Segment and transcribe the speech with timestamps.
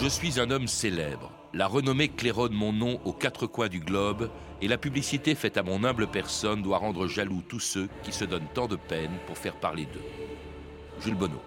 [0.00, 1.32] Je suis un homme célèbre.
[1.52, 4.30] La renommée claironne mon nom aux quatre coins du globe
[4.62, 8.24] et la publicité faite à mon humble personne doit rendre jaloux tous ceux qui se
[8.24, 10.04] donnent tant de peine pour faire parler d'eux.
[11.00, 11.42] Jules Bonneau.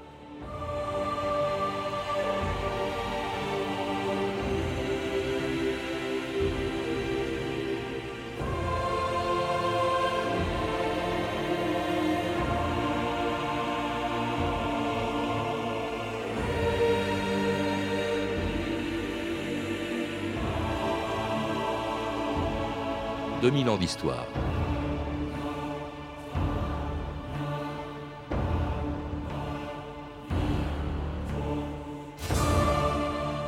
[23.42, 24.28] 2000 ans d'histoire.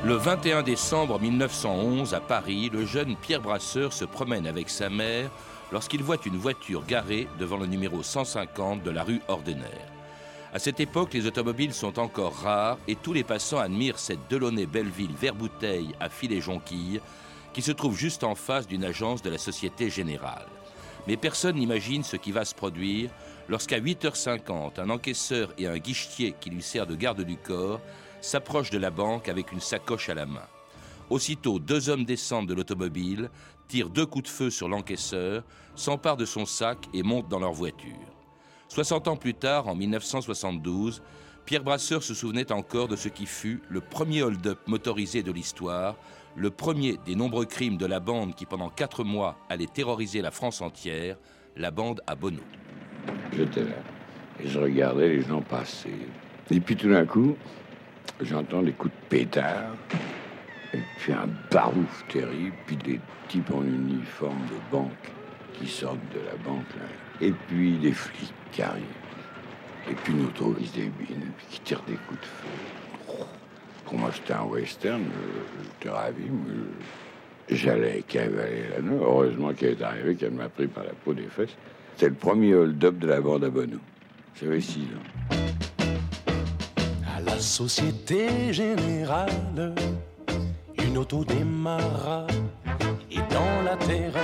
[0.04, 5.30] Le 21 décembre 1911, à Paris, le jeune Pierre Brasseur se promène avec sa mère
[5.72, 9.64] lorsqu'il voit une voiture garée devant le numéro 150 de la rue Ordener.
[10.54, 14.66] À cette époque, les automobiles sont encore rares et tous les passants admirent cette Delaunay
[14.66, 17.00] Belleville vert bouteille à filet jonquille
[17.54, 20.48] qui se trouve juste en face d'une agence de la Société Générale.
[21.08, 23.10] Mais personne n'imagine ce qui va se produire
[23.50, 27.82] lorsqu'à 8h50, un encaisseur et un guichetier qui lui sert de garde du corps
[28.22, 30.48] s'approchent de la banque avec une sacoche à la main.
[31.10, 33.30] Aussitôt, deux hommes descendent de l'automobile,
[33.68, 35.44] tirent deux coups de feu sur l'encaisseur,
[35.76, 37.92] s'emparent de son sac et montent dans leur voiture.
[38.70, 41.04] 60 ans plus tard, en 1972,
[41.46, 45.96] Pierre Brasseur se souvenait encore de ce qui fut le premier hold-up motorisé de l'histoire,
[46.36, 50.32] le premier des nombreux crimes de la bande qui pendant quatre mois allait terroriser la
[50.32, 51.18] France entière,
[51.56, 52.42] la bande à Bono.
[53.36, 53.76] J'étais là
[54.40, 55.94] et je regardais les gens passer.
[56.52, 57.36] Et puis tout d'un coup,
[58.22, 59.76] j'entends des coups de pétard,
[60.74, 64.92] et puis un barouf terrible, puis des types en uniforme de banque
[65.54, 66.66] qui sortent de la banque.
[67.22, 68.84] Et puis des flics qui arrivent.
[69.90, 72.48] Et puis une auto qui se débine, puis qui tire des coups de feu.
[73.86, 75.04] Pour moi, c'était un western,
[75.64, 76.24] j'étais ravi,
[77.50, 78.98] j'allais cavaler la nuit.
[79.02, 81.56] Heureusement qu'elle est arrivée, qu'elle m'a pris par la peau des fesses.
[81.96, 83.78] C'était le premier hold-up de la bande à Bono.
[84.40, 85.36] J'avais six ans.
[87.16, 89.76] À la Société Générale,
[90.84, 92.26] une auto démarra
[93.12, 94.24] et dans la terreur,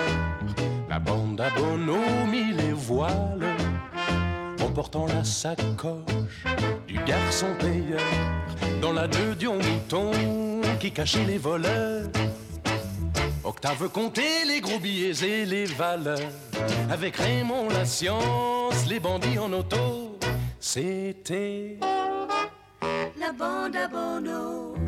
[0.90, 1.98] la bande à Bono
[2.32, 3.46] mit les voiles
[4.62, 6.46] en portant la sacoche
[6.88, 8.00] du garçon payeur
[8.82, 10.12] dans la deux du mouton
[10.80, 12.08] qui cachait les voleurs.
[13.44, 16.20] Octave comptait les gros billets et les valeurs.
[16.90, 20.18] Avec Raymond la science, les bandits en auto,
[20.60, 21.78] c'était
[23.20, 24.79] la bande à Bono.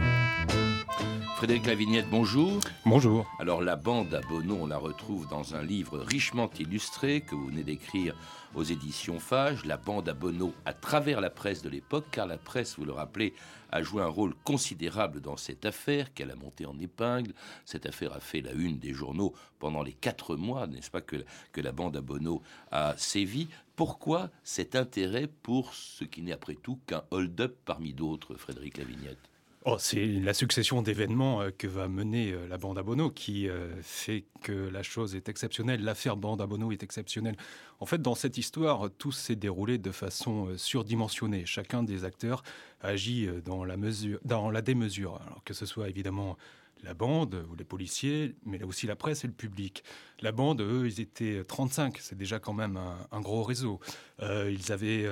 [1.42, 2.60] Frédéric Lavignette, bonjour.
[2.86, 3.26] Bonjour.
[3.40, 7.48] Alors la bande à Bono, on la retrouve dans un livre richement illustré que vous
[7.48, 8.16] venez d'écrire
[8.54, 12.38] aux éditions Fage, La bande à Bono à travers la presse de l'époque, car la
[12.38, 13.34] presse, vous le rappelez,
[13.72, 17.34] a joué un rôle considérable dans cette affaire qu'elle a montée en épingle.
[17.66, 21.26] Cette affaire a fait la une des journaux pendant les quatre mois, n'est-ce pas, que,
[21.54, 23.48] que la bande à Bono a sévi.
[23.76, 29.31] Pourquoi cet intérêt pour ce qui n'est après tout qu'un hold-up parmi d'autres, Frédéric Lavignette?
[29.64, 33.48] Oh, c'est la succession d'événements euh, que va mener euh, la bande à Bono qui
[33.48, 35.84] euh, fait que la chose est exceptionnelle.
[35.84, 37.38] L'affaire bande à Bono est exceptionnelle.
[37.80, 41.46] En fait, dans cette histoire, tout s'est déroulé de façon surdimensionnée.
[41.46, 42.42] Chacun des acteurs
[42.82, 45.20] agit dans la, mesure, dans la démesure.
[45.46, 46.38] Que ce soit évidemment
[46.84, 49.84] la bande ou les policiers, mais aussi la presse et le public.
[50.22, 52.80] La bande, eux, ils étaient 35, c'est déjà quand même
[53.12, 53.80] un, gros réseau.
[54.20, 55.08] ils avaient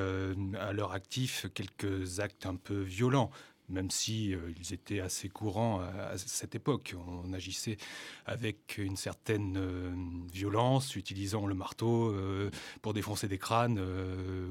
[0.59, 3.29] à leur actif quelques actes un peu violents
[3.69, 6.95] même si euh, ils étaient assez courants à, cette époque.
[7.07, 7.77] On agissait
[8.25, 9.91] avec une certaine euh,
[10.31, 12.49] violence, utilisant le marteau euh,
[12.81, 13.79] pour défoncer des crânes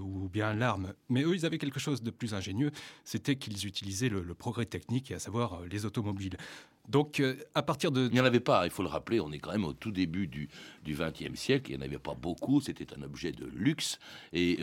[0.01, 0.95] ou bien l'arme.
[1.09, 2.71] Mais eux, ils avaient quelque chose de plus ingénieux,
[3.05, 6.37] c'était qu'ils utilisaient le, progrès technique, à savoir les automobiles.
[6.89, 7.23] Donc,
[7.55, 8.07] à partir de...
[8.07, 9.91] Il n'y en avait pas, il faut le rappeler, on est quand même au tout
[9.91, 10.49] début du
[10.87, 13.99] XXe siècle, il n'y en avait pas beaucoup, c'était un objet de luxe
[14.33, 14.59] et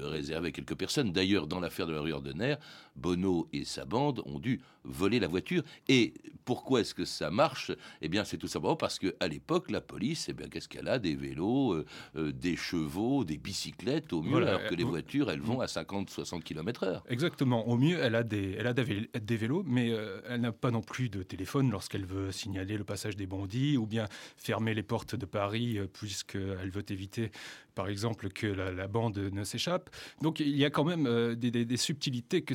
[0.00, 1.12] réservé à quelques personnes.
[1.12, 2.56] D'ailleurs, dans l'affaire de la rue Ordener,
[2.96, 5.62] Bono et sa bande ont dû voler la voiture.
[5.88, 6.14] Et
[6.44, 7.72] pourquoi est-ce que ça marche?
[8.00, 10.98] Eh bien, c'est tout simplement parce qu'à l'époque, la police, eh bien, qu'est-ce qu'elle a?
[10.98, 15.40] Des vélos, euh, euh, des chevaux, des bicyclettes, au mieux, alors que les voitures, elles
[15.40, 17.02] vont à 50-60 km/h.
[17.08, 17.68] Exactement.
[17.68, 20.82] Au mieux, elle a des, elle a des vélos, mais euh, elle n'a pas non
[20.82, 24.06] plus de téléphone lorsqu'elle veut signaler le passage des bandits ou bien
[24.36, 27.30] fermer les portes de Paris, puisqu'elle veut éviter
[27.74, 29.90] par exemple, que la, bande ne s'échappe.
[30.20, 32.54] Donc il y a quand même euh, des, subtilités que,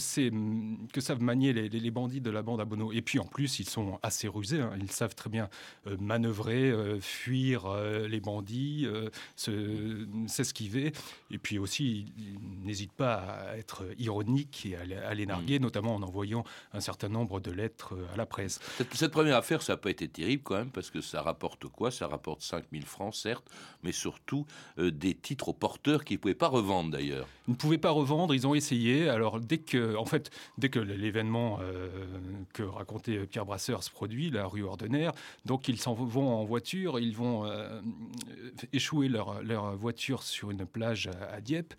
[0.91, 2.91] que savent manier les, bandits de la bande à Bono.
[2.91, 4.61] Et puis en plus, ils sont assez rusés.
[4.61, 4.71] Hein.
[4.79, 5.49] Ils savent très bien
[5.87, 7.67] euh, manœuvrer, euh, fuir
[8.07, 8.87] les bandits,
[9.35, 10.91] s'esquiver.
[11.31, 15.61] Et puis aussi, ils n'hésitent pas à être ironiques et à, les narguer, mm.
[15.63, 16.43] notamment en envoyant
[16.73, 18.59] un certain nombre de lettres à la presse.
[18.77, 21.67] Cette, cette première affaire, ça n'a pas été terrible quand même, parce que ça rapporte
[21.67, 21.91] quoi?
[21.91, 23.49] Ça rapporte 5000 francs, certes,
[23.83, 24.45] mais surtout
[24.77, 27.27] des des titres aux porteurs qu'ils ne pouvaient pas revendre d'ailleurs.
[27.47, 29.07] Ils ne pouvaient pas revendre, ils ont essayé.
[29.07, 31.87] Alors dès que, en fait, dès que l'événement euh,
[32.53, 35.13] que racontait Pierre Brasseur se produit, la rue Ordenaire,
[35.45, 37.81] donc ils s'en vont en voiture, ils vont euh,
[38.73, 41.73] échouer leur, leur, voiture sur une plage à, Dieppe,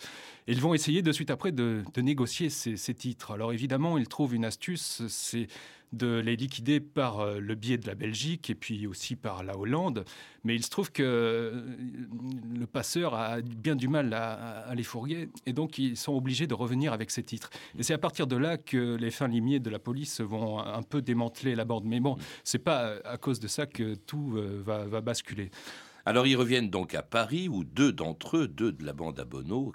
[0.46, 3.32] et ils vont essayer de suite après de, négocier ces, ces titres.
[3.32, 5.48] Alors évidemment, ils trouvent une astuce, c'est
[5.92, 9.56] de les liquider par euh, le biais de la Belgique et puis aussi par la
[9.56, 10.04] Hollande.
[10.44, 11.62] Mais il se trouve que euh,
[12.54, 16.54] le passeur a bien du mal à, les fourguer et donc ils sont obligés de
[16.54, 17.50] revenir avec ces titres.
[17.78, 20.82] Et c'est à partir de là que les fins limiers de la police vont un
[20.82, 21.84] peu démanteler la bande.
[21.84, 25.50] Mais bon, c'est pas à cause de ça que tout euh, va, va basculer.
[26.08, 29.26] Alors ils reviennent donc à Paris où deux d'entre eux, deux de la bande à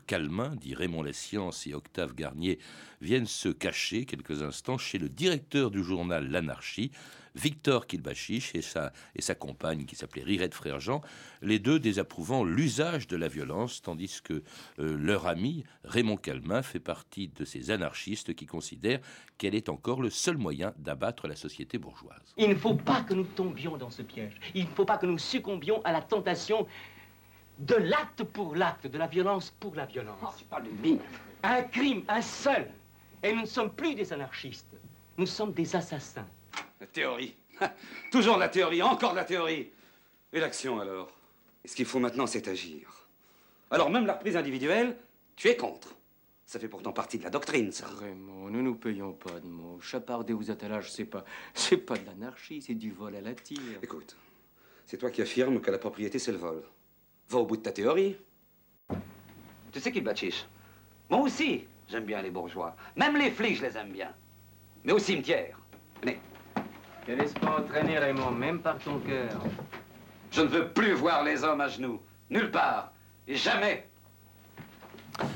[0.08, 2.58] Calmin, dit Raymond Sciences et Octave Garnier,
[3.02, 6.90] viennent se cacher quelques instants chez le directeur du journal L'Anarchie,
[7.36, 11.02] Victor Kilbachiche et sa, et sa compagne qui s'appelait Rirette Frère Jean,
[11.42, 14.44] les deux désapprouvant l'usage de la violence, tandis que
[14.80, 19.00] euh, leur ami Raymond Calmin fait partie de ces anarchistes qui considèrent
[19.38, 22.34] qu'elle est encore le seul moyen d'abattre la société bourgeoise.
[22.38, 24.40] Il ne faut pas que nous tombions dans ce piège.
[24.54, 26.68] Il ne faut pas que nous succombions à la tentation
[27.60, 30.20] de l'acte pour l'acte, de la violence pour la violence.
[30.24, 30.70] Oh, c'est pas de.
[31.44, 32.70] Un crime, un seul.
[33.22, 34.68] Et nous ne sommes plus des anarchistes.
[35.18, 36.28] Nous sommes des assassins.
[36.84, 37.34] La théorie.
[38.12, 39.72] Toujours la théorie, encore la théorie.
[40.34, 41.18] Et l'action alors?
[41.64, 43.08] Et ce qu'il faut maintenant, c'est agir.
[43.72, 44.98] Alors même la reprise individuelle,
[45.38, 45.96] tu es contre.
[46.46, 47.86] Ça fait pourtant partie de la doctrine, ça.
[47.86, 49.80] Vraiment, nous nous payons pas de mots.
[49.80, 53.80] Chaparder aux attelages, c'est pas, c'est pas de l'anarchie, c'est du vol à la tire.
[53.82, 54.18] Écoute,
[54.86, 56.64] c'est toi qui affirmes que la propriété, c'est le vol.
[57.30, 58.18] Va au bout de ta théorie.
[59.72, 60.46] Tu sais qui bâtisse
[61.10, 62.76] Moi aussi, j'aime bien les bourgeois.
[62.98, 64.14] Même les flics, je les aime bien.
[64.84, 65.58] Mais au cimetière.
[66.02, 66.20] Venez.
[67.06, 69.42] Te laisse pas entraîner, Raymond, même par ton cœur.
[70.32, 72.02] Je ne veux plus voir les hommes à genoux.
[72.30, 72.94] Nulle part.
[73.28, 73.90] Et jamais.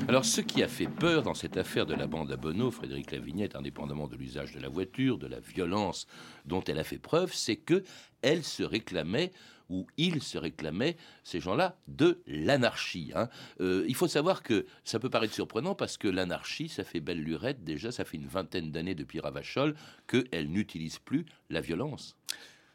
[0.08, 3.12] Alors, ce qui a fait peur dans cette affaire de la bande à Bonneau, Frédéric
[3.12, 6.06] Lavignette, indépendamment de l'usage de la voiture, de la violence
[6.46, 7.84] dont elle a fait preuve, c'est que
[8.22, 9.32] elle se réclamait
[9.70, 13.12] ou ils se réclamaient, ces gens-là, de l'anarchie.
[13.14, 13.28] Hein.
[13.60, 17.22] Euh, il faut savoir que ça peut paraître surprenant parce que l'anarchie, ça fait belle
[17.22, 19.74] lurette, déjà ça fait une vingtaine d'années depuis Ravachol
[20.06, 22.16] qu'elle n'utilise plus la violence.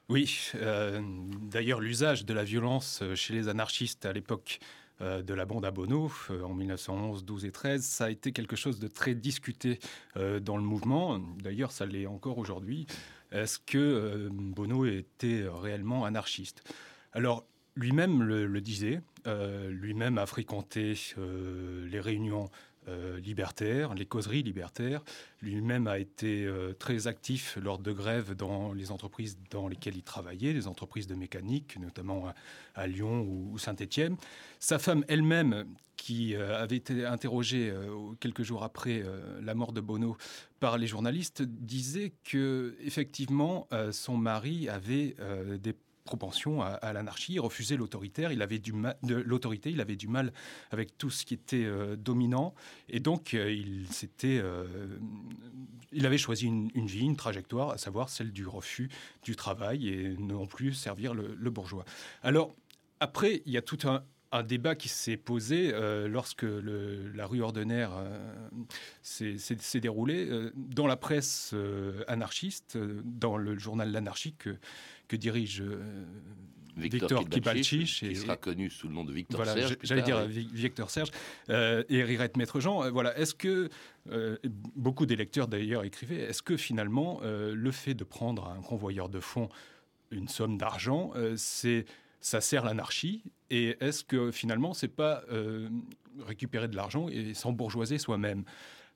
[0.09, 1.01] Oui, euh,
[1.41, 4.59] d'ailleurs l'usage de la violence chez les anarchistes à l'époque
[5.01, 8.55] euh, de la bande à Bono en 1911, 12 et 13, ça a été quelque
[8.55, 9.79] chose de très discuté
[10.15, 11.17] dans le mouvement.
[11.41, 12.85] D'ailleurs, ça l'est encore aujourd'hui.
[13.33, 16.63] Est-ce que euh, Bono était réellement anarchiste?
[17.13, 17.45] Alors,
[17.75, 22.49] lui-même le, disait, euh, lui-même a fréquenté euh, les réunions
[23.23, 25.01] libertaires, les causeries libertaires.
[25.41, 26.47] Lui-même a été
[26.79, 31.15] très actif lors de grèves dans les entreprises dans lesquelles il travaillait, les entreprises de
[31.15, 32.33] mécanique, notamment
[32.75, 34.15] à, Lyon ou, Saint-Étienne.
[34.59, 35.65] Sa femme elle-même,
[35.95, 37.73] qui avait été interrogée
[38.19, 39.03] quelques jours après
[39.41, 40.17] la mort de Bono
[40.63, 47.33] par les journalistes disait que effectivement euh, son mari avait euh, des propensions à, l'anarchie,
[47.33, 48.73] il refusait l'autoritaire, il avait du
[49.03, 50.33] l'autorité, il avait du mal
[50.71, 52.53] avec tout ce qui était euh, dominant,
[52.89, 54.41] et donc il s'était,
[55.91, 58.89] il avait choisi une, vie, une trajectoire, à savoir celle du refus
[59.23, 61.85] du travail et non plus servir le, bourgeois.
[62.23, 62.55] Alors
[62.99, 64.03] après, il y a tout un,
[64.41, 68.17] débat qui s'est posé euh, lorsque la rue Ordenaire euh,
[69.03, 71.53] s'est déroulée euh, dans la presse
[72.07, 74.57] anarchiste, dans le journal L'Anarchie que,
[75.11, 75.63] dirige
[76.75, 77.99] Victor, Kibalchich.
[77.99, 79.77] Qui sera connu sous le nom de Victor Serge.
[79.83, 81.11] J'allais dire Victor Serge
[81.49, 82.91] et Rirette Maître-Jean.
[82.91, 83.69] voilà, est-ce que,
[84.75, 89.49] beaucoup d'électeurs d'ailleurs écrivaient, est-ce que finalement le fait de prendre un convoyeur de fonds
[90.11, 91.85] une somme d'argent, c'est
[92.23, 95.69] ça sert l'anarchie Et est-ce que finalement, c'est pas euh,
[96.25, 98.45] récupérer de l'argent et s'embourgeoiser soi-même?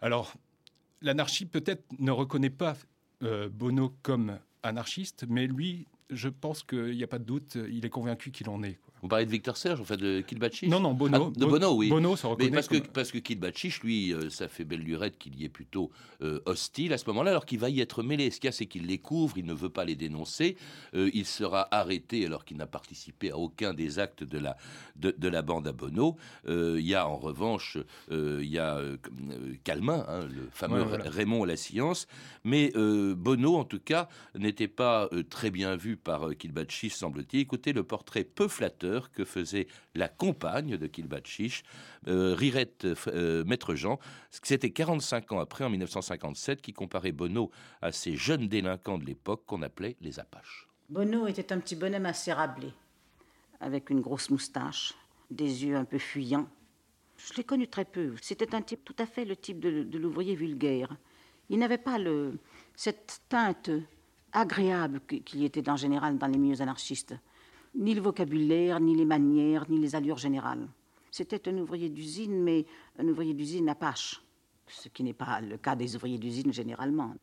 [0.02, 0.34] Alors,
[1.02, 2.78] l'anarchie peut-être ne reconnaît pas
[3.24, 7.86] euh, Bono comme anarchiste, mais lui, je pense qu'il n'y a pas de doute, il
[7.86, 8.80] est convaincu qu'il en est.
[9.01, 11.32] Vous parlez de Victor Serge, enfin de Kilbachich Non, non, Bono.
[11.36, 11.89] Ah, de Bono, oui.
[11.89, 14.82] Bono se Mais reconnaît parce que, comme- parce que Kilbachich, lui, euh, ça fait belle
[14.82, 15.92] lurette qu'il y est plutôt
[16.24, 18.32] euh, hostile à ce moment-là, alors qu'il va y être mêlé.
[18.32, 20.58] Ce qu'il y a, c'est qu'il les couvre, il ne veut pas les dénoncer.
[20.96, 24.58] Euh, il sera arrêté alors qu'il n'a participé à aucun des actes de la,
[24.96, 26.16] de, de la bande à Bono.
[26.48, 27.77] Il y a en revanche,
[28.12, 28.80] il y a
[29.63, 31.10] Calmin, hein, le fameux Ouais, voilà.
[31.10, 32.08] Raymond à la science.
[32.44, 37.42] Mais Bono, en tout cas, n'était pas très bien vu par Kilbachich, semble-t-il.
[37.42, 41.63] Écoutez le portrait peu flatteur que faisait la compagne de Kilbachich,
[42.08, 44.00] euh, Rirette euh, Maître Jean.
[44.32, 47.51] C'était 45 ans après, en 1957, qui comparait Bono
[47.82, 50.67] à ces jeunes délinquants de l'époque qu'on appelait les Apaches.
[50.89, 52.72] Bono était un petit bonhomme assez rablé,
[53.60, 54.94] avec une grosse moustache,
[55.29, 56.48] des yeux un peu fuyants.
[57.17, 58.13] Je l'ai connu très peu.
[58.22, 60.96] C'était un type tout à fait le type de, l'ouvrier vulgaire.
[61.50, 61.98] Il n'avait pas
[62.75, 63.72] cette teinte
[64.32, 67.15] agréable qui qui était en général dans les milieux anarchistes.
[67.77, 70.67] Ni le vocabulaire, ni les manières, ni les allures générales.
[71.12, 72.65] C'était un ouvrier d'usine, mais
[72.98, 74.22] un ouvrier d'usine apache,
[74.67, 77.13] ce qui n'est pas le cas des ouvriers d'usine généralement.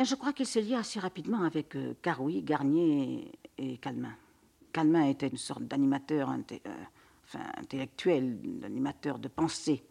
[0.00, 4.14] Et je crois qu'il se lia assez rapidement avec euh, Carouy, Garnier et, Calmin.
[4.72, 6.58] Calmin était une sorte d'animateur euh,
[7.24, 9.84] enfin, intellectuel, d'animateur de pensée.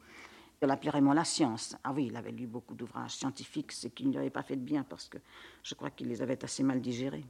[0.61, 1.77] On l'appelait Raymond La Science.
[1.83, 4.57] Ah oui, il avait lu beaucoup d'ouvrages scientifiques, ce qui ne lui avait pas fait
[4.57, 5.17] de bien parce que
[5.63, 7.23] je crois qu'il les avait assez mal digérés.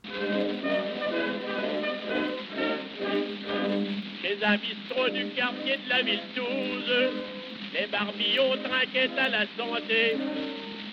[4.41, 6.45] Un bistrot du quartier de la ville 12,
[7.73, 10.15] les barbillons trinquaient à la santé.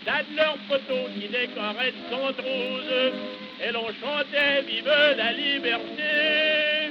[0.04, 3.12] T'as leurs photos qui décoraient son trousse,
[3.62, 6.90] et l'on chantait Vive la liberté.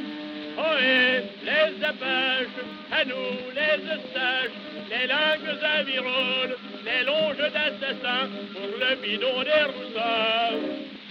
[0.57, 2.47] Oh, et les apaches,
[2.89, 4.55] à nous les eustaches,
[4.89, 10.55] les langues aviroles, les longes d'assassins, pour le bidon des roussins,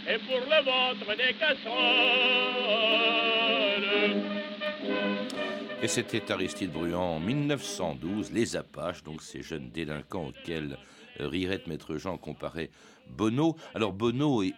[0.08, 1.64] et pour le ventre des casseroles.
[5.82, 10.78] Et c'était Aristide Bruand en 1912, les Apaches, donc ces jeunes délinquants auxquels
[11.18, 12.70] Rirette Maître Jean comparait
[13.10, 13.56] Bono.
[13.74, 14.52] Alors Bono et,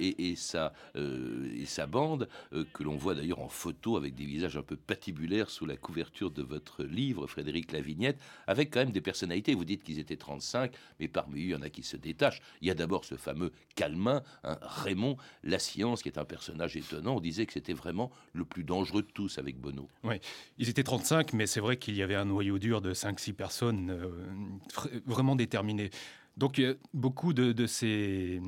[0.96, 4.76] euh, sa bande, euh, que l'on voit d'ailleurs en photo avec des visages un peu
[4.76, 9.54] patibulaires sous la couverture de votre livre, Frédéric Lavignette, avec quand même des personnalités.
[9.54, 12.40] Vous dites qu'ils étaient 35, mais parmi eux, il y en a qui se détachent.
[12.60, 16.76] Il y a d'abord ce fameux Calmin, hein, Raymond La Science, qui est un personnage
[16.76, 17.16] étonnant.
[17.16, 19.88] On disait que c'était vraiment le plus dangereux de tous avec Bono.
[20.04, 20.16] Oui,
[20.58, 23.90] ils étaient 35, mais c'est vrai qu'il y avait un noyau dur de 5-6 personnes
[23.90, 25.90] euh, vraiment déterminées.
[26.36, 28.40] Donc euh, beaucoup de, ces,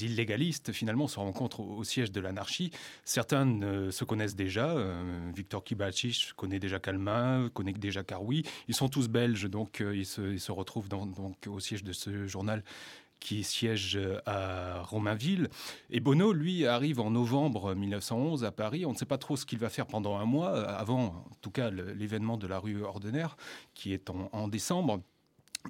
[0.00, 2.70] illégalistes, finalement, se rencontrent au, siège de l'anarchie.
[3.04, 4.70] Certains se connaissent déjà.
[4.70, 8.44] euh, Victor Kibachich connaît déjà Calmin, connaît déjà Carouy.
[8.68, 12.62] Ils sont tous belges, donc euh, ils, se, retrouvent donc, au siège de ce journal
[13.18, 15.48] qui siège à Romainville.
[15.88, 18.84] Et Bono, lui, arrive en novembre 1911 à Paris.
[18.84, 21.50] On ne sait pas trop ce qu'il va faire pendant un mois, avant, en tout
[21.50, 23.38] cas, l'événement de la rue Ordinaire,
[23.72, 25.00] qui est en décembre.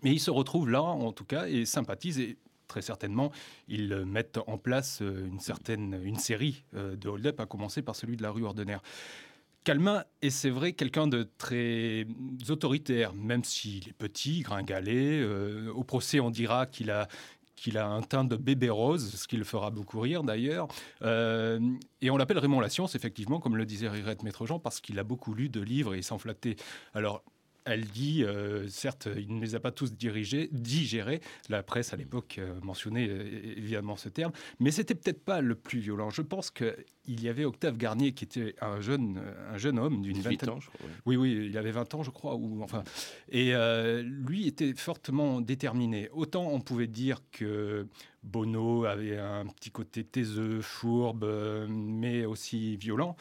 [0.03, 2.19] Mais il se retrouve là, en tout cas, et sympathise.
[2.19, 2.37] Et
[2.67, 3.31] très certainement,
[3.69, 7.83] ils euh, mettent en place euh, une certaine une série euh, de hold-up, à commencer
[7.83, 8.83] par celui de la rue Ordinaire.
[9.63, 12.07] Calmin est, c'est vrai, quelqu'un de très
[12.49, 15.25] autoritaire, même s'il est petit, gringalet.
[15.75, 17.09] Au procès, on dira qu'il a
[17.57, 20.69] qu'il a un teint de bébé rose, ce qui le fera beaucoup rire d'ailleurs.
[21.03, 24.99] Et on l'appelle Raymond La Science, effectivement, comme le disait Rirette Maître Jean, parce qu'il
[24.99, 26.57] a beaucoup lu de livres et s'en flattait.
[26.93, 27.25] Alors,
[27.65, 31.21] elle dit, euh, certes, il ne les a pas tous dirigés, digérés.
[31.49, 35.55] La presse à l'époque euh, mentionnait euh, évidemment ce terme, mais c'était peut-être pas le
[35.55, 36.11] plus violent.
[36.11, 36.75] Je pense qu'il
[37.07, 40.61] y avait Octave Garnier qui était un jeune, un jeune homme d'une 18 vingtaine ans,
[40.61, 40.87] je crois.
[41.07, 42.35] oui, oui, il avait 20 ans, je crois.
[42.35, 42.85] Ou, enfin,
[43.31, 46.11] et euh, lui était fortement déterminé.
[46.13, 47.87] Autant on pouvait dire que
[48.23, 51.27] Bono avait un petit côté taiseux, fourbe,
[51.69, 53.17] mais aussi violent.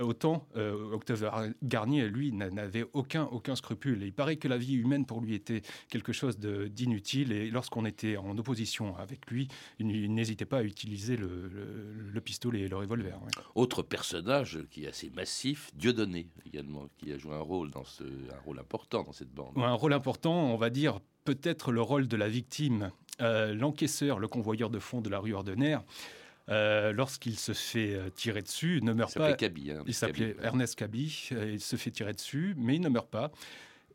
[0.00, 4.02] Autant euh, Octave Garnier, lui, n'a- n'avait aucun, aucun scrupule.
[4.04, 7.32] Et il paraît que la vie humaine, pour lui, était quelque chose d'inutile.
[7.32, 9.48] Et lorsqu'on était en opposition avec lui,
[9.80, 13.20] il n'hésitait pas à utiliser le, le- le pistolet et le revolver.
[13.22, 13.30] ouais.
[13.56, 18.04] Autre personnage qui est assez massif, Dieudonné également, qui a joué un rôle, dans ce,
[18.04, 19.52] un rôle important dans cette bande.
[19.56, 22.90] Un rôle important, on va dire peut-être le rôle de la victime,
[23.20, 25.82] Euh, l'encaisseur, le convoyeur de fonds de la rue Ordinaire.
[26.48, 29.32] Euh, Lorsqu'il se fait euh, tirer dessus, ne meurt Il pas.
[29.34, 30.44] Cabi, hein, il s'appelait ouais.
[30.44, 31.28] Ernest Cabi.
[31.32, 33.30] euh, il se fait tirer dessus, mais il ne meurt pas.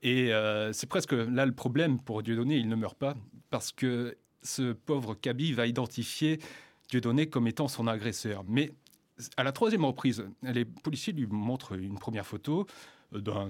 [0.01, 3.15] Et euh, c'est presque là le problème pour Dieudonné, il ne meurt pas
[3.49, 6.39] parce que ce pauvre Cabi va identifier
[6.89, 8.43] Dieudonné comme étant son agresseur.
[8.47, 8.73] Mais
[9.37, 12.67] à la troisième reprise, les policiers lui montrent une première photo.
[13.21, 13.49] D'un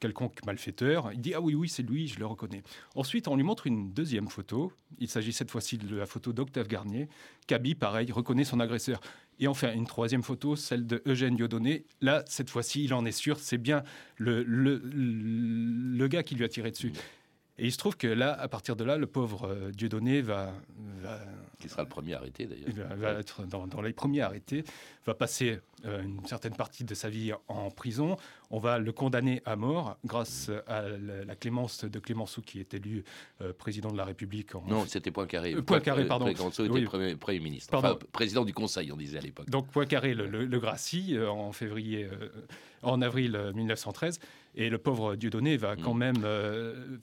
[0.00, 1.10] quelconque malfaiteur.
[1.12, 2.62] Il dit Ah oui, oui, c'est lui, je le reconnais.
[2.94, 4.72] Ensuite, on lui montre une deuxième photo.
[4.98, 7.08] Il s'agit cette fois-ci de la photo d'Octave Garnier.
[7.46, 9.00] Cabi, pareil, reconnaît son agresseur.
[9.40, 11.84] Et enfin, une troisième photo, celle de Eugène Dieudonné.
[12.00, 13.84] Là, cette fois-ci, il en est sûr, c'est bien
[14.16, 16.92] le, le, le, gars qui lui a tiré dessus.
[17.58, 20.52] Et il se trouve que là, à partir de là, le pauvre Dieudonné va,
[21.02, 21.20] va
[21.58, 22.68] qui sera le premier arrêté d'ailleurs.
[22.68, 24.64] Il va, être dans, dans, les premiers arrêtés,
[25.06, 28.16] va passer une certaine partie de sa vie en prison.
[28.50, 33.04] On va le condamner à mort grâce à la, clémence de Clémenceau qui est élu
[33.40, 34.54] euh, président de la République.
[34.54, 34.64] En...
[34.66, 35.54] Non, c'était Poincaré.
[35.54, 36.26] Euh, Poincaré, pardon.
[36.32, 39.50] Clémenceau était premier, premier, ministre, enfin, président du Conseil, on disait à l'époque.
[39.50, 42.08] Donc Poincaré le, le, gracie en février,
[42.82, 44.18] en avril 1913.
[44.54, 45.98] Et le pauvre Dieudonné va quand mm.
[45.98, 46.98] même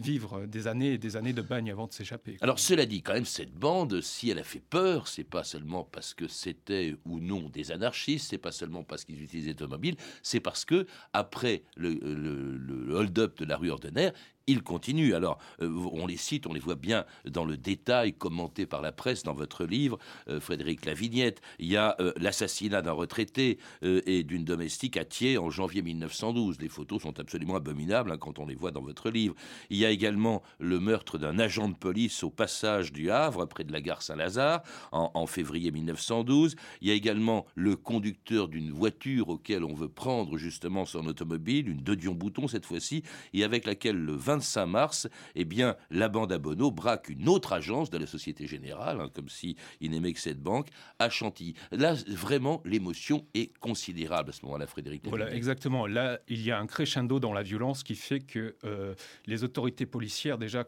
[0.00, 2.36] vivre des années et des années de bagne avant de s'échapper.
[2.40, 5.84] Alors cela dit, quand même, cette bande, si elle a fait peur, c'est pas seulement
[5.84, 10.40] parce que c'était ou non des anarchistes, c'est pas seulement parce qu'ils utilisaient automobiles, c'est
[10.40, 14.10] parce que après le, le hold-up de la rue Ordener,
[14.46, 15.14] ils continuent.
[15.14, 18.92] Alors, euh, on les cite, on les voit bien dans le détail commenté par la
[18.92, 19.98] presse dans votre livre,
[20.28, 21.40] euh, Frédéric Lavignette.
[21.58, 26.60] Il y a euh, l'assassinat d'un retraité et d'une domestique à Thiers en janvier 1912.
[26.60, 29.34] Les photos sont absolument abominables hein, quand on les voit dans votre livre.
[29.70, 33.64] Il y a également le meurtre d'un agent de police au passage du Havre, près
[33.64, 34.62] de la gare Saint-Lazare,
[34.92, 36.56] en, en, février 1912.
[36.80, 41.68] Il y a également le conducteur d'une voiture auquel on veut prendre justement son automobile,
[41.68, 43.02] une de Dion Bouton cette fois-ci,
[43.34, 47.28] et avec laquelle le 20 25 mars, eh bien, la bande à Bono braque une
[47.28, 51.08] autre agence de la Société Générale, hein, comme si il n'aimait que cette banque, à
[51.08, 51.54] Chantilly.
[51.72, 55.02] Là, vraiment, l'émotion est considérable à ce moment-là, Frédéric.
[55.08, 55.86] Voilà, exactement.
[55.86, 58.94] Là, il y a un crescendo dans la violence qui fait que euh,
[59.26, 60.64] les autorités policières, déjà,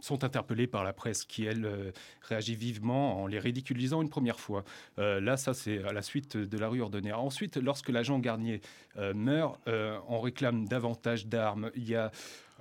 [0.00, 4.38] sont interpellées par la presse, qui, elle, euh, réagit vivement en les ridiculisant une première
[4.40, 4.64] fois.
[4.98, 7.20] Euh, là, ça, c'est à la suite de la rue Ordonnaire.
[7.20, 8.60] Ensuite, lorsque l'agent Garnier
[9.14, 11.70] meurt, on réclame davantage d'armes.
[11.74, 12.10] Il y a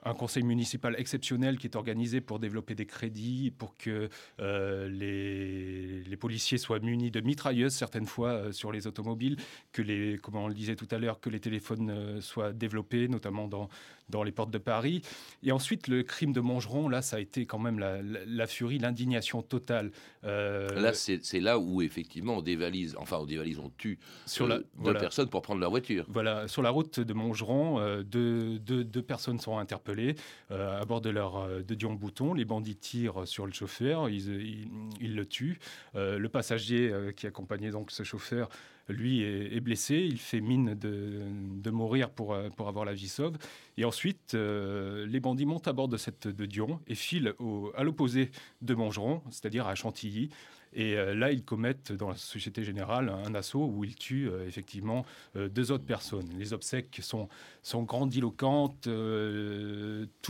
[0.04, 6.18] un conseil municipal exceptionnel qui est organisé pour développer des crédits, pour que euh, les,
[6.18, 9.38] policiers soient munis de mitrailleuses certaines fois euh, sur les automobiles,
[9.72, 13.08] que les, comme on le disait tout à l'heure, que les téléphones euh, soient développés,
[13.08, 13.70] notamment dans,
[14.12, 15.02] dans les portes de Paris.
[15.44, 19.42] Et ensuite, le crime de Mongeron, là, ça a été quand même la, furie, l'indignation
[19.42, 19.92] totale.
[20.24, 24.94] Là, c'est là où effectivement on dévalise, enfin on dévalise, on tue sur la, deux
[24.94, 26.06] personnes pour prendre leur voiture.
[26.10, 30.16] Voilà, sur la route de Mongeron, deux, deux personnes sont interpellées
[30.52, 32.34] euh, à bord de leur euh, de Dion Bouton.
[32.34, 34.68] Les bandits tirent sur le chauffeur, ils,
[35.00, 35.60] ils, le tuent.
[35.96, 38.50] Euh, le passager qui accompagnait donc ce chauffeur
[38.90, 43.38] lui est, blessé, il fait mine de, mourir pour, pour avoir la vie sauve.
[43.78, 47.84] Et ensuite, les bandits montent à bord de cette de Dion et filent au, à
[47.84, 50.30] l'opposé de Mongeron, c'est-à-dire à Chantilly.
[50.74, 54.48] Et euh, là, ils commettent dans la Société Générale un assaut où ils tuent euh,
[54.48, 56.30] effectivement euh, deux autres personnes.
[56.38, 57.28] Les obsèques sont,
[57.62, 58.90] sont grandiloquentes, tout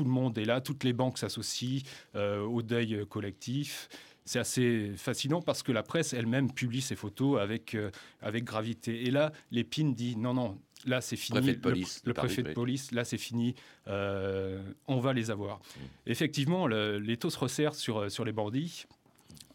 [0.03, 1.81] le monde est là, toutes les banques s'associent
[2.15, 3.89] au deuil collectif
[4.25, 7.77] c'est assez fascinant parce que la presse elle-même publie ces photos avec,
[8.21, 9.03] avec gravité.
[9.03, 11.39] Et là, Lépine dit non, non, là c'est fini.
[11.39, 13.55] Préfet de police, le, préfet de police, là c'est fini,
[13.87, 15.57] on va les avoir.
[15.57, 15.79] Mmh.
[16.07, 18.85] Effectivement, l'étau se resserre sur, sur les bandits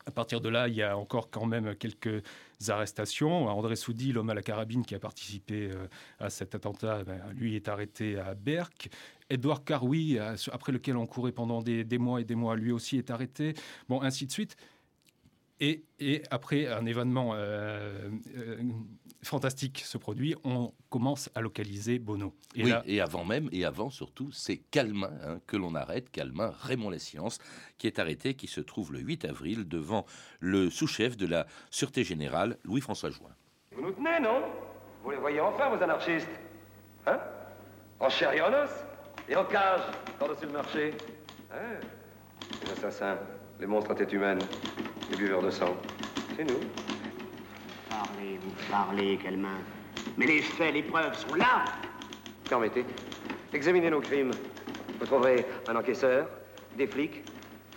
[0.06, 2.22] à partir de là, il y a encore quand même quelques
[2.68, 3.48] arrestations.
[3.48, 5.86] André Soudi, l'homme à la carabine qui a participé euh,
[6.18, 8.88] à cet attentat, ben, lui est arrêté à Berck.
[9.28, 12.72] Edouard Caroui, euh, après lequel on courait pendant des, des, mois et des mois, lui
[12.72, 13.54] aussi est arrêté.
[13.88, 14.56] Bon, ainsi de suite.
[15.60, 18.58] Et, après un événement euh, euh,
[19.22, 22.34] fantastique se produit, on commence à localiser Bono.
[22.54, 26.52] Et oui, et avant même, et avant surtout, c'est Calmin hein, que l'on arrête, Calmin,
[26.60, 27.38] Raymond Sciences,
[27.78, 30.04] qui est arrêté, qui se trouve le 8 avril devant
[30.40, 33.30] le sous-chef de la Sûreté Générale, Louis-François Join.
[33.72, 34.42] Vous nous tenez, non?
[35.02, 36.28] Vous les voyez enfin, vos anarchistes.
[37.06, 37.18] Hein?
[37.98, 38.70] En chair et en os.
[39.28, 39.80] Et en cage,
[40.18, 40.94] par-dessus le marché.
[41.50, 41.80] Hein?
[42.62, 43.18] Les assassins,
[43.58, 44.38] les monstres à tête humaine,
[45.10, 45.76] les buveurs de sang.
[46.36, 46.60] C'est nous.
[47.88, 49.58] Parlez, vous parlez, Calmin.
[50.16, 51.64] Mais les faits, les preuves sont là.
[52.48, 52.84] Permettez.
[53.52, 54.32] Examinez nos crimes.
[54.98, 56.28] Vous trouverez un encaisseur,
[56.76, 57.22] des flics,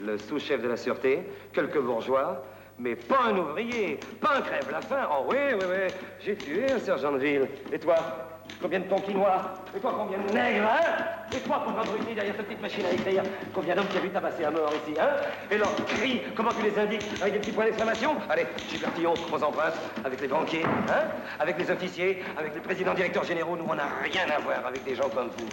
[0.01, 2.45] le sous-chef de la sûreté, quelques bourgeois,
[2.77, 5.07] mais pas un ouvrier, pas un crève-la-faim.
[5.11, 7.47] Oh oui, oui, oui, j'ai tué un sergent de ville.
[7.73, 8.28] Et toi?
[8.61, 12.47] Combien de tonkinois Et toi, combien de nègres, hein Et toi, pauvre abruti, derrière cette
[12.47, 15.09] petite machine à écrire Combien d'hommes qui a vu tabasser à mort ici, hein
[15.49, 19.43] Et leurs cris, comment tu les indiques Avec des petits points d'exclamation Allez, Gilbertillon, aux
[19.43, 21.03] empreintes, avec les banquiers, hein
[21.39, 24.83] Avec les officiers, avec les présidents directeurs généraux, nous, on n'a rien à voir avec
[24.83, 25.47] des gens comme vous.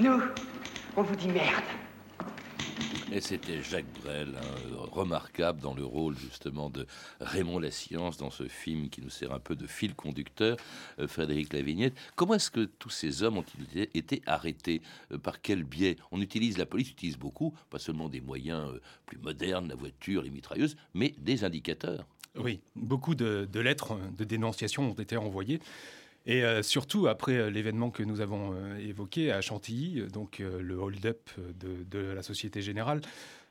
[0.00, 0.20] Nous,
[0.96, 1.62] on vous dit merde.
[3.14, 6.86] Et c'était Jacques Brel, hein, remarquable dans le rôle justement de
[7.20, 10.56] Raymond La Science dans ce film qui nous sert un peu de fil conducteur,
[10.98, 11.92] euh, Frédéric Lavignette.
[12.16, 14.80] Comment est-ce que tous ces hommes ont-ils été arrêtés
[15.12, 15.96] euh, Par quel biais?
[16.10, 20.22] On utilise, la police utilise beaucoup, pas seulement des moyens euh, plus modernes, la voiture,
[20.22, 22.06] les mitrailleuses, mais des indicateurs.
[22.38, 25.60] Oui, beaucoup de, lettres de dénonciation ont été envoyées.
[26.26, 32.22] Et surtout après l'événement que nous avons évoqué à Chantilly, donc le hold-up de, la
[32.22, 33.00] Société Générale,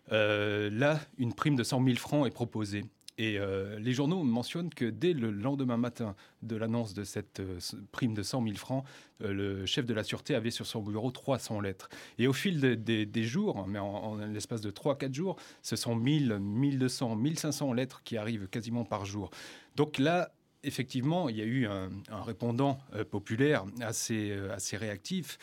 [0.09, 2.83] là, une prime de 100 000 francs est proposée.
[3.21, 7.59] Et euh, les journaux mentionnent que dès le lendemain matin de l'annonce de cette euh,
[7.91, 8.83] prime de 100 000 francs,
[9.21, 11.89] euh, le chef de la sûreté avait sur son bureau 300 lettres.
[12.17, 17.15] Et au fil des jours, mais en, l'espace de 3-4 jours, ce sont 1000, 1200,
[17.15, 19.29] 1500 lettres qui arrivent quasiment par jour.
[19.75, 20.31] Donc là,
[20.63, 21.89] effectivement, il y a eu un,
[22.23, 25.37] répondant populaire assez, assez réactif.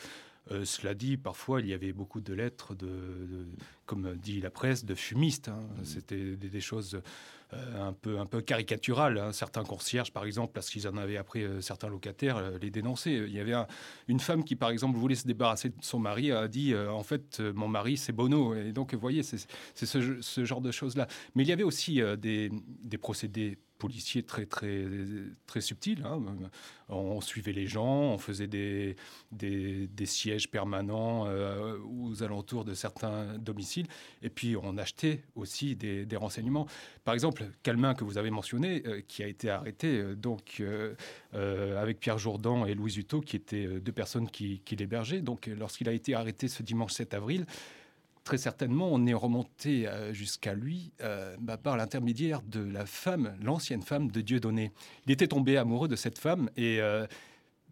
[0.63, 2.89] cela dit, parfois, il y avait beaucoup de lettres, de,
[3.89, 5.47] comme dit la presse, de fumistes.
[5.47, 5.63] Hein.
[5.79, 5.85] Mmh.
[5.85, 7.01] C'était des, choses
[7.53, 9.17] euh, un, peu, un peu caricatural.
[9.17, 9.33] Hein.
[9.33, 13.15] Certains concierges, par exemple, parce qu'ils en avaient appris euh, certains locataires, euh, les dénonçaient.
[13.15, 13.55] Il y avait
[14.07, 17.39] une femme qui, par exemple, voulait se débarrasser de son mari, a dit En fait,
[17.39, 18.53] mon mari, c'est Bono.
[18.53, 19.39] Et donc, vous voyez, c'est
[19.73, 21.07] ce, ce, genre de choses-là.
[21.33, 22.51] Mais il y avait aussi des,
[22.83, 24.85] des procédés policiers très très
[25.47, 26.03] très subtils.
[26.05, 26.21] Hein.
[26.89, 28.95] On suivait les gens, on faisait des,
[29.31, 31.27] des, sièges permanents
[31.83, 33.87] aux alentours de certains domiciles,
[34.23, 36.67] et puis on achetait aussi des, des renseignements.
[37.03, 40.95] Par exemple, Calmin que vous avez mentionné, euh, qui a été arrêté euh, donc euh,
[41.81, 45.21] avec Pierre Jourdan et Louis Hutto, qui étaient deux personnes qui, l'hébergeaient.
[45.21, 47.45] Donc, lorsqu'il a été arrêté ce dimanche 7 avril,
[48.29, 50.91] très certainement, on est remonté jusqu'à lui
[51.39, 54.71] bah, par l'intermédiaire de la femme, l'ancienne femme de Dieudonné.
[55.07, 56.79] Il était tombé amoureux de cette femme et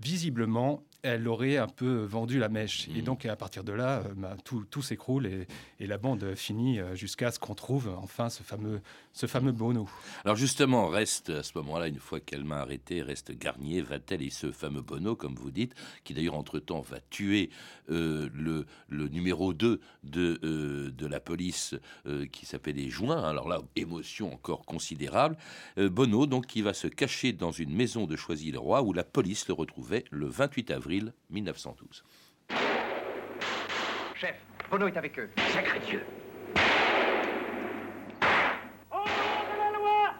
[0.01, 2.87] visiblement, elle aurait un peu vendu la mèche.
[2.89, 3.05] Et mmh.
[3.05, 5.47] donc, à partir de là, euh, bah, tout, s'écroule et,
[5.87, 8.81] la bande finit euh, jusqu'à ce qu'on trouve enfin ce fameux,
[9.13, 9.87] ce fameux Bono.
[10.25, 14.29] Alors, justement, reste à ce moment-là, une fois qu'elle m'a arrêté, reste Garnier, Vatel et
[14.29, 17.49] ce fameux Bono, comme vous dites, qui d'ailleurs, entre-temps, va tuer
[17.89, 21.75] euh, le, le, numéro 2 de, de la police
[22.31, 23.23] qui s'appelle les Joints.
[23.23, 25.37] Alors là, émotion encore considérable.
[25.77, 29.53] Bono, donc, qui va se cacher dans une maison de Choisy-le-Roi où la police le
[29.53, 30.86] retrouvait le 28 avril
[31.29, 32.03] 1912.
[34.15, 34.35] Chef,
[34.71, 35.29] Bono est avec eux.
[35.53, 36.01] Sacré Dieu.
[38.91, 40.13] Au nom de la loi,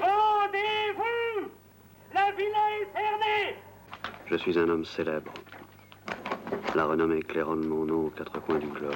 [0.00, 1.50] rendez-vous
[2.14, 3.56] La villa est cernée
[4.26, 5.32] Je suis un homme célèbre.
[6.74, 8.94] La renommée claironne mon nom aux quatre coins du globe.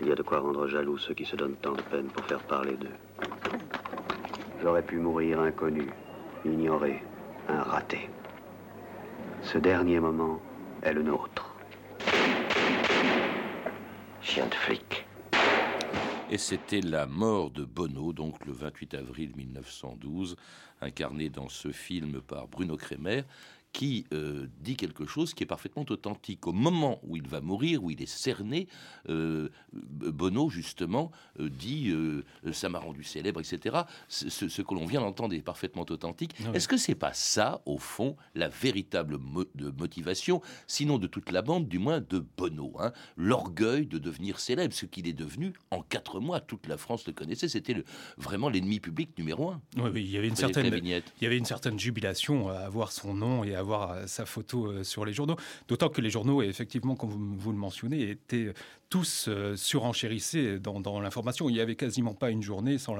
[0.00, 2.24] Il y a de quoi rendre jaloux ceux qui se donnent tant de peine pour
[2.26, 2.88] faire parler d'eux.
[4.62, 5.88] J'aurais pu mourir inconnu,
[6.44, 7.02] ignoré,
[7.48, 8.10] un raté.
[9.42, 10.40] Ce dernier moment
[10.82, 11.56] est le nôtre.
[14.22, 15.06] Chien de flic.
[16.30, 20.36] Et c'était la mort de Bono, donc le 28 avril 1912,
[20.80, 23.24] incarné dans ce film par Bruno Kremer
[23.72, 26.46] qui euh, dit quelque chose qui est parfaitement authentique.
[26.46, 28.66] Au moment où il va mourir, où il est cerné,
[29.08, 31.92] euh, Bono, justement, euh, dit
[32.52, 33.82] Ça m'a rendu célèbre, etc.
[34.08, 36.34] Ce, que l'on vient d'entendre est parfaitement authentique.
[36.44, 39.18] Ah Est-ce que c'est pas ça, au fond, la véritable
[39.54, 42.92] de motivation, sinon de toute la bande, du moins de Bono hein?
[43.16, 46.40] L'orgueil de devenir célèbre, ce qu'il est devenu en quatre mois.
[46.40, 47.84] Toute la France le connaissait, c'était le,
[48.16, 49.60] vraiment l'ennemi public numéro un.
[49.76, 53.14] Oui, il, y avait une certaine, il y avait une certaine jubilation à avoir son
[53.14, 55.36] nom et à avoir euh, sa photo euh, sur les journaux.
[55.68, 58.52] D'autant que les journaux, effectivement, comme vous, le mentionnez, étaient
[58.88, 61.48] tous euh, surenchérissés dans, l'information.
[61.48, 62.96] Il n'y avait quasiment pas une journée sans,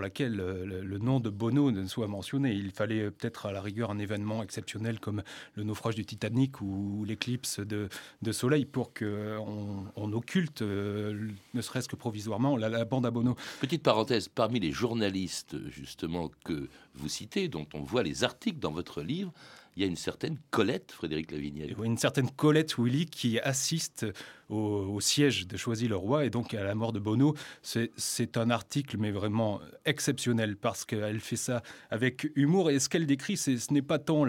[0.00, 2.52] laquelle le, nom de Bono ne soit mentionné.
[2.52, 5.22] Il fallait peut-être à la rigueur un événement exceptionnel comme
[5.54, 7.88] le naufrage du Titanic ou, l'éclipse de,
[8.32, 13.36] Soleil pour qu'on on occulte, ne serait-ce que provisoirement, la, la bande à Bono.
[13.60, 18.72] Petite parenthèse, parmi les journalistes justement que vous citez, dont on voit les articles dans
[18.72, 19.32] votre livre,
[19.76, 21.76] il y a une certaine Colette, Frédéric Lavignel.
[21.82, 24.06] Une certaine Colette Willy qui assiste
[24.48, 27.34] au, siège de Choisy-le-Roi et donc à la mort de Bono.
[27.62, 32.70] C'est un article, mais vraiment exceptionnel, parce qu'elle fait ça avec humour.
[32.70, 34.24] Et ce qu'elle décrit, ce n'est pas tant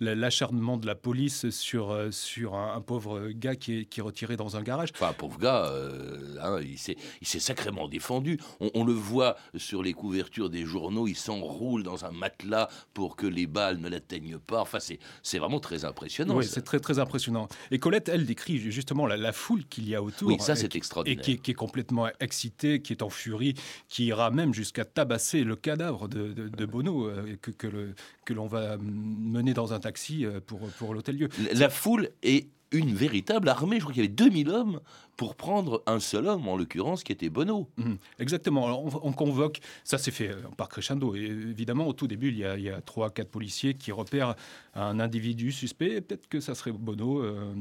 [0.00, 4.56] l'acharnement de la police sur, euh, sur un, pauvre gars qui est, qui retiré dans
[4.56, 4.90] un garage.
[4.94, 8.38] Enfin, un pauvre gars, euh, hein, il s'est sacrément défendu.
[8.60, 13.26] On, le voit sur les couvertures des journaux, il s'enroule dans un matelas pour que
[13.26, 14.60] les balles ne l'atteignent pas.
[14.60, 16.36] Enfin, c'est vraiment très impressionnant.
[16.36, 17.48] Oui, c'est très, très impressionnant.
[17.70, 20.28] Et Colette, elle décrit justement la, la foule qu'il y a autour.
[20.28, 21.24] Oui, ça c'est extraordinaire.
[21.28, 23.54] Et qui, est complètement excité, qui est en furie,
[23.88, 29.54] qui ira même jusqu'à tabasser le cadavre de, Bono euh, que, que l'on va mener
[29.54, 31.28] dans un taxi euh, pour, pour l'hôtel-lieu.
[31.52, 33.76] La foule est une véritable armée.
[33.76, 34.80] Je crois qu'il y avait 2000 hommes
[35.16, 37.68] pour prendre un seul homme, en l'occurrence, qui était Bono.
[37.76, 37.98] Mhm.
[38.18, 38.66] exactement.
[38.66, 41.14] Alors, on, convoque, ça s'est fait euh, par crescendo.
[41.14, 43.92] Et évidemment, au tout début, il y a, il y a trois, quatre policiers qui
[43.92, 44.34] repèrent
[44.74, 46.00] un individu suspect.
[46.00, 47.22] Peut-être que ça serait Bono.
[47.22, 47.54] Euh,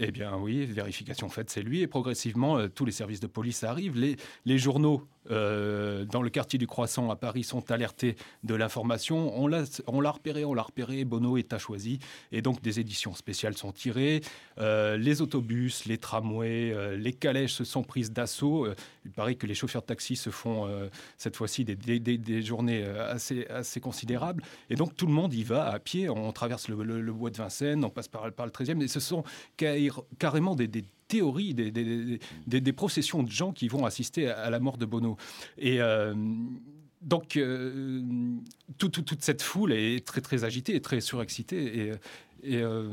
[0.00, 1.80] eh bien oui, vérification faite, c'est lui.
[1.80, 3.98] Et progressivement, euh, tous les services de police arrivent.
[3.98, 9.36] Les, journaux euh, dans le quartier du Croissant à Paris sont alertés de l'information.
[9.36, 11.98] On l'a, repéré, on l'a repéré, Bono est à choisi.
[12.30, 14.20] Et donc des éditions spéciales sont tirées.
[14.58, 18.68] Euh, les autobus, les tramways, les calèches se sont prises d'assaut.
[19.04, 20.68] il paraît que les chauffeurs de taxi se font
[21.16, 24.44] cette fois-ci des, journées assez, considérables.
[24.70, 26.08] Et donc tout le monde y va à pied.
[26.08, 28.80] On traverse le, bois de Vincennes, on passe par, par le 13e.
[28.82, 29.24] Et ce sont
[30.18, 30.68] carrément des
[31.08, 31.70] théorie des,
[32.46, 35.16] des, processions de gens qui vont assister à, la mort de Bono.
[35.56, 36.14] Et euh,
[37.00, 38.02] donc, euh,
[38.76, 41.78] toute cette foule est très, très agitée et très surexcitée.
[41.78, 41.92] Et,
[42.42, 42.88] et euh,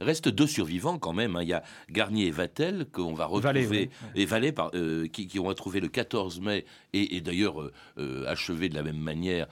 [0.00, 1.36] Reste deux survivants quand même.
[1.36, 1.42] Hein.
[1.42, 5.38] Il y a Garnier et Vatel qu'on va retrouver, et Vallée par, euh, qui, qui,
[5.38, 6.64] ont retrouvé le 14 mai
[7.02, 7.62] et, d'ailleurs
[7.98, 9.46] euh, achevé de la même manière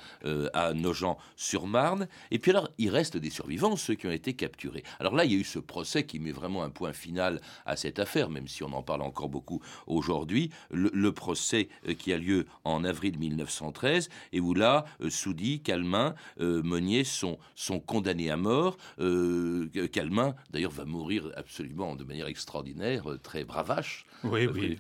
[0.52, 2.08] à Nogent-sur-Marne.
[2.30, 4.82] Et puis alors, il reste des survivants, ceux qui ont été capturés.
[5.00, 7.76] Alors là, il y a eu ce procès qui met vraiment un point final à
[7.76, 10.50] cette affaire, même si on en parle encore beaucoup aujourd'hui.
[10.70, 17.38] Le, procès qui a lieu en avril 1913 et où là, Soudy, Calmin, Meunier sont,
[17.54, 18.76] sont condamnés à mort.
[19.00, 24.06] Euh, Calmin, d'ailleurs, va mourir absolument de manière extraordinaire, euh, très bravache.
[24.22, 24.78] Oui, oui.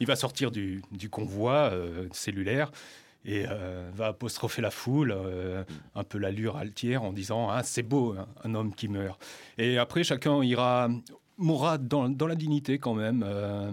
[0.00, 2.70] Il, va sortir du, convoi euh, cellulaire
[3.24, 3.44] et
[3.94, 5.12] va apostropher la foule,
[5.96, 9.20] un peu l'allure altière, en disant ah, c'est beau, hein, un homme qui meurt.
[9.58, 10.88] Et après, chacun ira
[11.38, 13.70] mourra dans, la dignité quand même, euh,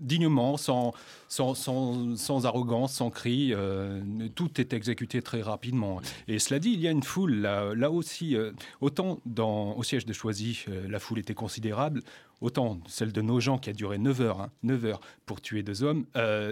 [0.00, 0.92] dignement, sans,
[1.28, 3.52] sans, sans, arrogance, sans cri.
[3.52, 4.00] Euh,
[4.34, 6.00] tout est exécuté très rapidement.
[6.26, 9.82] Et cela dit, il y a une foule, là, là aussi, euh, autant dans, au
[9.82, 12.02] siège de Choisy, la foule était considérable,
[12.40, 15.62] autant celle de nos gens qui a duré 9 heures, hein, 9 heures pour tuer
[15.62, 16.06] deux hommes,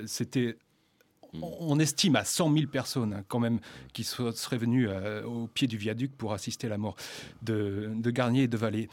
[0.07, 0.57] c'était
[1.42, 3.59] on estime à 100 000 personnes hein, quand même
[3.92, 4.88] qui seraient venues
[5.25, 6.96] au pied du viaduc pour assister à la mort
[7.42, 8.88] de, de Garnier et de Vallée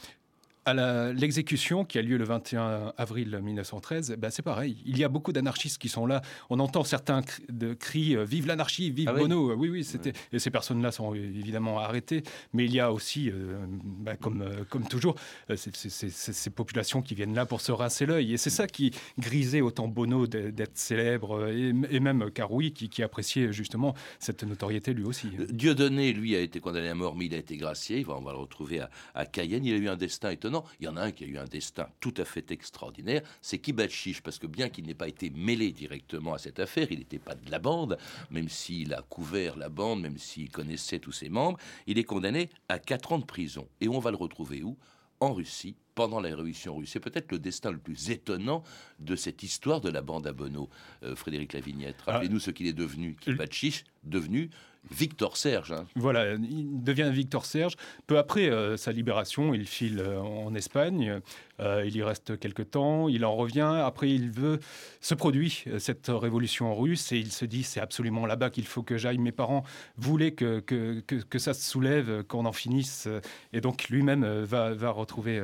[0.66, 4.82] à l'exécution qui a lieu le 21 avril 1913, ben c'est pareil.
[4.86, 6.22] Il y a beaucoup d'anarchistes qui sont là.
[6.48, 9.54] On entend certains de cris euh, Vive l'anarchie, vive ah Bono.
[9.54, 10.12] Oui, oui, c'était.
[10.32, 12.22] Et ces personnes-là sont évidemment arrêtées.
[12.52, 15.16] Mais il y a aussi, euh, ben, comme, euh, comme toujours,
[15.54, 18.32] ces populations qui viennent là pour se rincer l'œil.
[18.32, 23.52] Et c'est ça qui grisait autant Bono d'être célèbre et, même Caroui qui, qui, appréciait
[23.52, 25.28] justement cette notoriété lui aussi.
[25.50, 28.04] Dieudonné, lui, a été condamné à mort, mais il a été gracié.
[28.08, 29.64] On va le retrouver à, à Cayenne.
[29.64, 31.46] Il a eu un destin étonnant il y en a un qui a eu un
[31.46, 35.72] destin tout à fait extraordinaire, c'est Kibachiche, parce que bien qu'il n'ait pas été mêlé
[35.72, 37.98] directement à cette affaire, il n'était pas de la bande,
[38.30, 42.50] même s'il a couvert la bande, même s'il connaissait tous ses membres, il est condamné
[42.68, 43.66] à 4 ans de prison.
[43.80, 44.76] Et on va le retrouver où?
[45.20, 46.90] En Russie, pendant la révolution russe.
[46.92, 48.62] C'est peut-être le destin le plus étonnant
[49.04, 50.68] de cette histoire de la bande à Bono,
[51.02, 51.96] euh, Frédéric Lavignette.
[52.06, 52.12] Ah.
[52.12, 53.16] Rappelez-nous ce qu'il est devenu.
[53.20, 54.50] Kibachiche, devenu
[54.90, 55.72] Victor Serge.
[55.72, 55.86] Hein.
[55.96, 57.76] Voilà, il devient Victor Serge.
[58.06, 61.20] Peu après euh, sa libération, il file euh, en Espagne.
[61.60, 63.08] Euh, il y reste quelque temps.
[63.08, 63.80] Il en revient.
[63.84, 64.60] Après, il veut
[65.00, 68.98] se produit cette révolution russe et il se dit c'est absolument là-bas qu'il faut que
[68.98, 69.18] j'aille.
[69.18, 69.64] Mes parents
[69.96, 73.08] voulaient que, que, que, ça se soulève, qu'on en finisse.
[73.52, 75.40] Et donc lui-même va, va, retrouver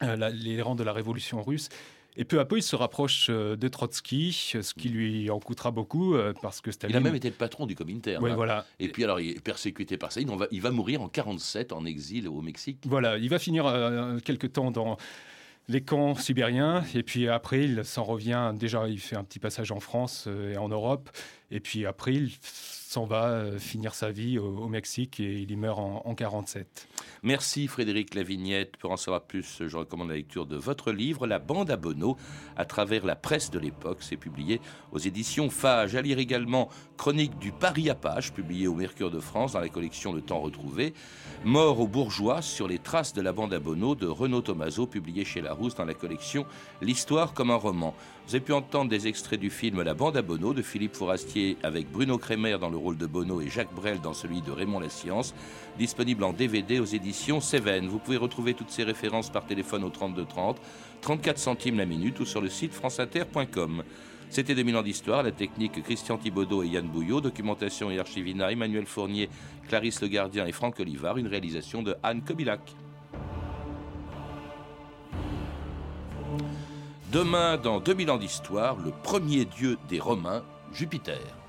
[0.00, 1.68] les rangs de la révolution russe.
[2.20, 5.70] Et peu à peu, il se rapproche euh, de Trotsky, ce qui lui en coûtera
[5.70, 6.94] beaucoup euh, parce que Staline.
[6.94, 8.22] Il a même été le patron du Comintern.
[8.22, 8.34] Oui, hein.
[8.34, 8.66] voilà.
[8.78, 10.20] Et puis alors, il est persécuté par ça.
[10.20, 12.84] Il va, il va mourir en 47 en exil au Mexique.
[12.84, 14.98] Voilà, il va finir euh, quelque temps dans
[15.68, 16.84] les camps sibériens.
[16.94, 18.52] Et puis après, il s'en revient.
[18.54, 21.08] Déjà, il fait un petit passage en France et en Europe.
[21.50, 22.32] Et puis après, il
[22.90, 26.88] s'en va euh, finir sa vie au, Mexique et il y meurt en, en 47.
[27.22, 28.76] Merci Frédéric Lavignette.
[28.78, 32.16] Pour en savoir plus, je recommande la lecture de votre livre, La bande à Bono,
[32.56, 33.98] à travers la presse de l'époque.
[34.00, 35.94] C'est publié aux éditions Fage.
[35.94, 40.12] À lire également Chronique du Paris Apache, publié au Mercure de France dans la collection
[40.12, 40.92] Le Temps retrouvé.
[41.44, 45.24] Mort aux bourgeois sur les traces de la bande à Bono de Renaud Tomaso, publié
[45.24, 46.44] chez Larousse dans la collection
[46.82, 47.94] L'Histoire comme un roman.
[48.30, 51.56] Vous avez pu entendre des extraits du film La bande à Bono de Philippe Fourastier
[51.64, 54.78] avec Bruno Crémer dans le rôle de Bono et Jacques Brel dans celui de Raymond
[54.78, 55.34] La Science,
[55.78, 57.88] disponible en DVD aux éditions Seven.
[57.88, 60.60] Vous pouvez retrouver toutes ces références par téléphone au 32 30,
[61.00, 63.82] 34 centimes la minute ou sur le site franceinter.com.
[64.28, 68.86] C'était 2000 ans d'histoire, la technique Christian Thibaudot et Yann Bouillot, documentation et archivina Emmanuel
[68.86, 69.28] Fournier,
[69.66, 72.60] Clarisse Le Gardien et Franck Olivard, une réalisation de Anne Kobilac.
[77.12, 81.39] Demain, dans 2000 ans d'histoire, le premier dieu des Romains, Jupiter.